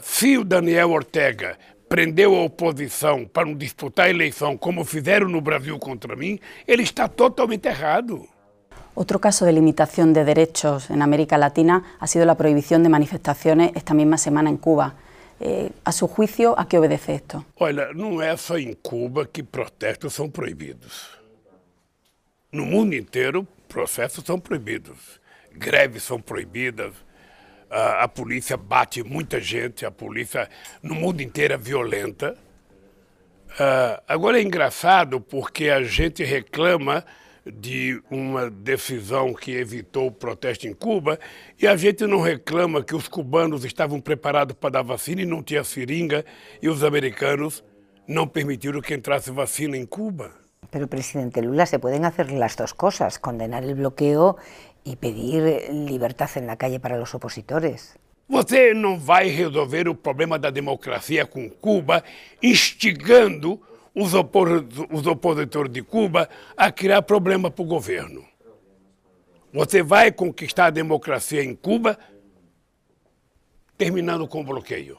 Se 0.00 0.36
o 0.38 0.44
Daniel 0.44 0.90
Ortega 0.90 1.58
prendeu 1.88 2.34
a 2.34 2.42
oposição 2.42 3.24
para 3.24 3.46
não 3.46 3.54
disputar 3.54 4.06
a 4.06 4.10
eleição 4.10 4.56
como 4.56 4.84
fizeram 4.84 5.28
no 5.28 5.40
Brasil 5.40 5.78
contra 5.78 6.16
mim, 6.16 6.38
ele 6.66 6.82
está 6.82 7.08
totalmente 7.08 7.68
errado. 7.68 8.26
Otro 8.94 9.20
caso 9.20 9.44
de 9.44 9.52
limitación 9.52 10.14
de 10.14 10.24
derechos 10.24 10.88
en 10.90 11.02
América 11.02 11.36
Latina 11.36 11.84
ha 12.00 12.06
sido 12.06 12.24
la 12.24 12.34
prohibición 12.34 12.82
de 12.82 12.88
manifestaciones 12.88 13.72
esta 13.74 13.92
misma 13.92 14.16
semana 14.16 14.48
en 14.48 14.56
Cuba. 14.56 14.94
Eh, 15.38 15.70
a 15.84 15.92
su 15.92 16.08
juicio, 16.08 16.58
¿a 16.58 16.66
qué 16.66 16.78
obedece 16.78 17.14
esto? 17.14 17.44
Olha, 17.56 17.92
não 17.92 18.22
é 18.22 18.34
só 18.38 18.58
em 18.58 18.72
Cuba 18.72 19.26
que 19.26 19.42
protestos 19.42 20.14
são 20.14 20.30
proibidos. 20.30 21.10
No 22.50 22.64
mundo 22.64 22.94
inteiro, 22.94 23.46
processos 23.68 24.24
são 24.24 24.40
proibidos. 24.40 25.20
Greves 25.52 26.02
são 26.02 26.18
proibidas. 26.18 26.94
A, 27.70 28.04
a 28.04 28.08
polícia 28.08 28.56
bate 28.56 29.02
muita 29.02 29.40
gente, 29.40 29.84
a 29.84 29.90
polícia 29.90 30.48
no 30.82 30.94
mundo 30.94 31.22
inteiro 31.22 31.54
é 31.54 31.58
violenta. 31.58 32.36
Uh, 33.52 34.02
agora 34.06 34.38
é 34.38 34.42
engraçado 34.42 35.20
porque 35.20 35.68
a 35.70 35.82
gente 35.82 36.22
reclama 36.22 37.04
de 37.46 38.02
uma 38.10 38.50
decisão 38.50 39.32
que 39.32 39.52
evitou 39.52 40.08
o 40.08 40.12
protesto 40.12 40.66
em 40.66 40.74
Cuba 40.74 41.18
e 41.60 41.66
a 41.66 41.76
gente 41.76 42.04
não 42.06 42.20
reclama 42.20 42.82
que 42.82 42.94
os 42.94 43.06
cubanos 43.08 43.64
estavam 43.64 44.00
preparados 44.00 44.56
para 44.58 44.70
dar 44.70 44.82
vacina 44.82 45.22
e 45.22 45.26
não 45.26 45.42
tinha 45.42 45.62
seringa 45.62 46.24
e 46.60 46.68
os 46.68 46.82
americanos 46.82 47.64
não 48.06 48.26
permitiram 48.26 48.80
que 48.80 48.94
entrasse 48.94 49.30
vacina 49.30 49.76
em 49.76 49.86
Cuba. 49.86 50.32
Pero, 50.70 50.88
presidente 50.88 51.40
Lula, 51.40 51.64
se 51.64 51.78
pueden 51.78 52.04
hacer 52.04 52.32
las 52.32 52.56
dos 52.56 52.74
cosas, 52.74 53.18
condenar 53.18 53.62
el 53.62 53.76
bloqueo 53.76 54.36
y 54.86 54.94
pedir 54.94 55.68
libertad 55.72 56.30
en 56.36 56.46
la 56.46 56.56
calle 56.56 56.78
para 56.78 56.96
los 56.96 57.14
opositores. 57.14 57.98
Você 58.28 58.72
não 58.74 58.98
vai 58.98 59.28
resolver 59.28 59.88
o 59.88 59.94
problema 59.94 60.38
da 60.38 60.50
democracia 60.50 61.26
com 61.26 61.48
Cuba 61.48 62.02
instigando 62.42 63.60
os, 63.94 64.12
os 64.90 65.06
opositores 65.06 65.72
de 65.72 65.82
Cuba 65.82 66.28
a 66.56 66.72
criar 66.72 67.02
problema 67.02 67.50
para 67.50 67.62
o 67.62 67.66
governo. 67.66 68.24
Você 69.52 69.82
vai 69.82 70.12
conquistar 70.12 70.66
a 70.66 70.70
democracia 70.70 71.42
em 71.42 71.54
Cuba 71.54 71.98
terminando 73.76 74.26
com 74.26 74.40
o 74.40 74.44
bloqueio. 74.44 74.98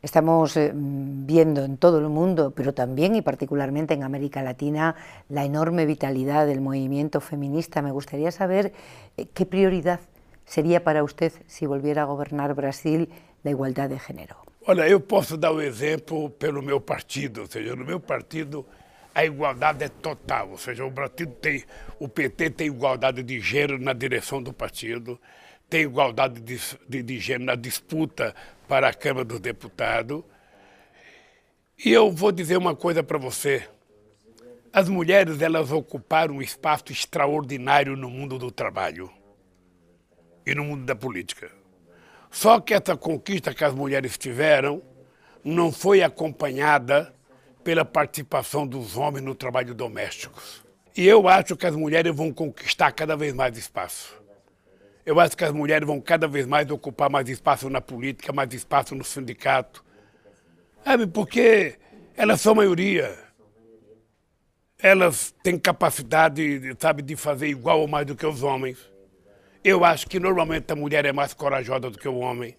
Estamos 0.00 0.56
eh, 0.56 0.70
viendo 0.74 1.64
en 1.64 1.76
todo 1.76 1.98
el 1.98 2.08
mundo, 2.08 2.52
pero 2.54 2.72
también 2.72 3.16
y 3.16 3.22
particularmente 3.22 3.94
en 3.94 4.04
América 4.04 4.42
Latina, 4.42 4.94
la 5.28 5.44
enorme 5.44 5.86
vitalidad 5.86 6.46
del 6.46 6.60
movimiento 6.60 7.20
feminista. 7.20 7.82
Me 7.82 7.90
gustaría 7.90 8.30
saber 8.30 8.72
eh, 9.16 9.26
qué 9.34 9.44
prioridad 9.44 9.98
sería 10.44 10.84
para 10.84 11.02
usted, 11.02 11.32
si 11.48 11.66
volviera 11.66 12.02
a 12.02 12.04
gobernar 12.04 12.54
Brasil, 12.54 13.08
la 13.42 13.50
igualdad 13.50 13.88
de 13.88 13.98
género. 13.98 14.36
Olha, 14.66 14.88
eu 14.88 15.00
posso 15.00 15.36
dar 15.36 15.52
um 15.52 15.60
exemplo 15.60 16.30
pelo 16.30 16.62
meu 16.62 16.80
partido, 16.80 17.40
ou 17.40 17.46
seja, 17.46 17.74
no 17.74 17.84
meu 17.84 17.98
partido 17.98 18.66
a 19.14 19.24
igualdade 19.24 19.82
é 19.82 19.88
total, 19.88 20.50
ou 20.50 20.58
seja, 20.58 20.84
o 20.84 20.92
partido 20.92 21.32
tem, 21.40 21.64
o 21.98 22.06
PT 22.06 22.50
tem 22.50 22.66
igualdade 22.68 23.22
de 23.24 23.40
gênero 23.40 23.78
na 23.78 23.92
direção 23.92 24.40
do 24.40 24.52
partido, 24.52 25.18
tem 25.68 25.82
igualdade 25.82 26.40
de, 26.40 26.60
de, 26.88 27.02
de 27.02 27.18
gênero 27.18 27.46
na 27.46 27.56
disputa 27.56 28.32
para 28.68 28.90
a 28.90 28.94
Câmara 28.94 29.24
dos 29.24 29.40
Deputados. 29.40 30.22
E 31.82 31.90
eu 31.90 32.12
vou 32.12 32.30
dizer 32.30 32.58
uma 32.58 32.76
coisa 32.76 33.02
para 33.02 33.18
você. 33.18 33.66
As 34.70 34.88
mulheres 34.88 35.40
elas 35.40 35.72
ocuparam 35.72 36.36
um 36.36 36.42
espaço 36.42 36.92
extraordinário 36.92 37.96
no 37.96 38.10
mundo 38.10 38.38
do 38.38 38.50
trabalho 38.50 39.10
e 40.44 40.54
no 40.54 40.62
mundo 40.62 40.84
da 40.84 40.94
política. 40.94 41.50
Só 42.30 42.60
que 42.60 42.74
essa 42.74 42.94
conquista 42.94 43.54
que 43.54 43.64
as 43.64 43.74
mulheres 43.74 44.18
tiveram 44.18 44.82
não 45.42 45.72
foi 45.72 46.02
acompanhada 46.02 47.14
pela 47.64 47.84
participação 47.84 48.66
dos 48.66 48.96
homens 48.96 49.24
no 49.24 49.34
trabalho 49.34 49.74
doméstico. 49.74 50.42
E 50.94 51.06
eu 51.06 51.26
acho 51.26 51.56
que 51.56 51.66
as 51.66 51.74
mulheres 51.74 52.14
vão 52.14 52.32
conquistar 52.32 52.92
cada 52.92 53.16
vez 53.16 53.32
mais 53.32 53.56
espaço. 53.56 54.17
Eu 55.08 55.18
acho 55.18 55.34
que 55.34 55.42
as 55.42 55.52
mulheres 55.52 55.86
vão 55.86 56.02
cada 56.02 56.28
vez 56.28 56.46
mais 56.46 56.70
ocupar 56.70 57.08
mais 57.08 57.26
espaço 57.30 57.70
na 57.70 57.80
política, 57.80 58.30
mais 58.30 58.52
espaço 58.52 58.94
no 58.94 59.02
sindicato. 59.02 59.82
Sabe, 60.84 61.06
porque 61.06 61.78
elas 62.14 62.42
são 62.42 62.54
maioria. 62.54 63.18
Elas 64.78 65.34
têm 65.42 65.58
capacidade, 65.58 66.60
sabe, 66.78 67.00
de 67.00 67.16
fazer 67.16 67.46
igual 67.46 67.80
ou 67.80 67.88
mais 67.88 68.04
do 68.04 68.14
que 68.14 68.26
os 68.26 68.42
homens. 68.42 68.76
Eu 69.64 69.82
acho 69.82 70.06
que 70.06 70.20
normalmente 70.20 70.70
a 70.70 70.76
mulher 70.76 71.06
é 71.06 71.12
mais 71.12 71.32
corajosa 71.32 71.88
do 71.88 71.98
que 71.98 72.06
o 72.06 72.18
homem. 72.18 72.54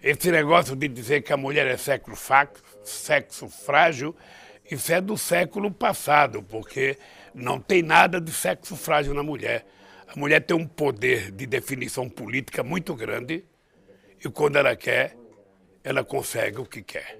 Esse 0.00 0.30
negócio 0.30 0.76
de 0.76 0.86
dizer 0.86 1.22
que 1.22 1.32
a 1.32 1.36
mulher 1.36 1.66
é 1.66 1.76
sexo, 1.76 2.14
sexo 2.84 3.48
frágil, 3.48 4.14
isso 4.70 4.92
é 4.92 5.00
do 5.00 5.18
século 5.18 5.68
passado, 5.68 6.44
porque 6.44 6.96
não 7.34 7.58
tem 7.58 7.82
nada 7.82 8.20
de 8.20 8.30
sexo 8.30 8.76
frágil 8.76 9.14
na 9.14 9.24
mulher. 9.24 9.66
A 10.08 10.18
mulher 10.18 10.40
tem 10.40 10.56
um 10.56 10.66
poder 10.66 11.30
de 11.30 11.46
definição 11.46 12.08
política 12.08 12.62
muito 12.62 12.94
grande 12.94 13.44
e 14.24 14.28
quando 14.30 14.56
ela 14.56 14.74
quer, 14.74 15.16
ela 15.84 16.02
consegue 16.02 16.58
o 16.60 16.64
que 16.64 16.82
quer. 16.82 17.18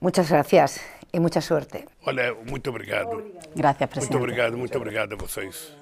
Muchas 0.00 0.28
gracias 0.28 0.80
e 1.12 1.18
muita 1.18 1.40
sorte. 1.40 1.84
Olha, 2.04 2.34
muito 2.34 2.70
obrigado. 2.70 3.32
Gracias, 3.56 3.88
presidente. 3.90 4.12
Muito 4.12 4.22
obrigado, 4.22 4.56
muito 4.56 4.76
obrigado 4.76 5.12
a 5.14 5.16
vocês. 5.16 5.77